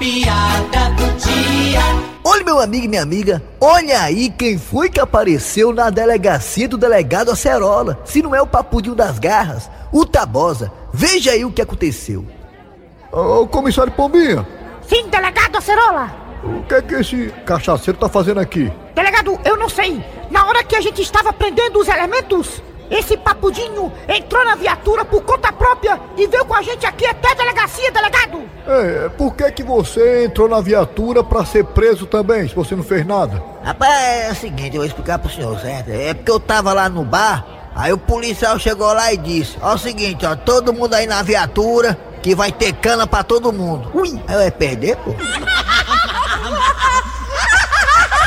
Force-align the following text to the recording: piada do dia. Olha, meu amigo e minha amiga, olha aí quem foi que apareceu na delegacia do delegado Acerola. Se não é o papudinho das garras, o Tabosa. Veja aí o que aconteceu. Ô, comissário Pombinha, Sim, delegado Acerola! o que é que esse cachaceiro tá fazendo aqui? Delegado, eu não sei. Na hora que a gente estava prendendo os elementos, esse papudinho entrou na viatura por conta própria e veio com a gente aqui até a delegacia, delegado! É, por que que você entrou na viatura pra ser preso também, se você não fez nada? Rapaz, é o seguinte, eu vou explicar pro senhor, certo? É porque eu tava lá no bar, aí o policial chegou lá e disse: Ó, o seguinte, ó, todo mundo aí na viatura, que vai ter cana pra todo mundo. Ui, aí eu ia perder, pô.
piada 0.00 0.88
do 0.96 1.12
dia. 1.18 1.80
Olha, 2.24 2.42
meu 2.42 2.58
amigo 2.58 2.86
e 2.86 2.88
minha 2.88 3.02
amiga, 3.02 3.42
olha 3.60 4.00
aí 4.00 4.30
quem 4.30 4.56
foi 4.56 4.88
que 4.88 4.98
apareceu 4.98 5.74
na 5.74 5.90
delegacia 5.90 6.66
do 6.66 6.78
delegado 6.78 7.30
Acerola. 7.30 8.00
Se 8.06 8.22
não 8.22 8.34
é 8.34 8.40
o 8.40 8.46
papudinho 8.46 8.94
das 8.94 9.18
garras, 9.18 9.70
o 9.92 10.06
Tabosa. 10.06 10.72
Veja 10.90 11.32
aí 11.32 11.44
o 11.44 11.52
que 11.52 11.60
aconteceu. 11.60 12.24
Ô, 13.12 13.46
comissário 13.46 13.92
Pombinha, 13.92 14.46
Sim, 14.88 15.06
delegado 15.08 15.56
Acerola! 15.56 16.10
o 16.42 16.62
que 16.62 16.74
é 16.74 16.80
que 16.82 16.94
esse 16.94 17.34
cachaceiro 17.44 17.98
tá 17.98 18.08
fazendo 18.08 18.40
aqui? 18.40 18.72
Delegado, 18.94 19.38
eu 19.44 19.58
não 19.58 19.68
sei. 19.68 20.02
Na 20.30 20.46
hora 20.46 20.64
que 20.64 20.76
a 20.76 20.80
gente 20.80 21.02
estava 21.02 21.30
prendendo 21.30 21.78
os 21.78 21.88
elementos, 21.88 22.62
esse 22.90 23.18
papudinho 23.18 23.92
entrou 24.08 24.44
na 24.46 24.54
viatura 24.54 25.04
por 25.04 25.22
conta 25.22 25.52
própria 25.52 26.00
e 26.16 26.26
veio 26.26 26.46
com 26.46 26.54
a 26.54 26.62
gente 26.62 26.86
aqui 26.86 27.04
até 27.04 27.32
a 27.32 27.34
delegacia, 27.34 27.90
delegado! 27.90 28.39
É, 28.72 29.08
por 29.08 29.34
que 29.34 29.50
que 29.50 29.62
você 29.64 30.26
entrou 30.26 30.48
na 30.48 30.60
viatura 30.60 31.24
pra 31.24 31.44
ser 31.44 31.64
preso 31.64 32.06
também, 32.06 32.46
se 32.46 32.54
você 32.54 32.76
não 32.76 32.84
fez 32.84 33.04
nada? 33.04 33.42
Rapaz, 33.64 33.92
é 33.92 34.30
o 34.30 34.34
seguinte, 34.36 34.76
eu 34.76 34.82
vou 34.82 34.86
explicar 34.86 35.18
pro 35.18 35.28
senhor, 35.28 35.58
certo? 35.58 35.88
É 35.90 36.14
porque 36.14 36.30
eu 36.30 36.38
tava 36.38 36.72
lá 36.72 36.88
no 36.88 37.04
bar, 37.04 37.44
aí 37.74 37.92
o 37.92 37.98
policial 37.98 38.56
chegou 38.60 38.92
lá 38.92 39.12
e 39.12 39.16
disse: 39.16 39.56
Ó, 39.60 39.74
o 39.74 39.78
seguinte, 39.78 40.24
ó, 40.24 40.36
todo 40.36 40.72
mundo 40.72 40.94
aí 40.94 41.04
na 41.04 41.20
viatura, 41.20 41.98
que 42.22 42.32
vai 42.32 42.52
ter 42.52 42.72
cana 42.74 43.08
pra 43.08 43.24
todo 43.24 43.52
mundo. 43.52 43.90
Ui, 43.92 44.20
aí 44.28 44.36
eu 44.36 44.42
ia 44.42 44.52
perder, 44.52 44.96
pô. 44.98 45.14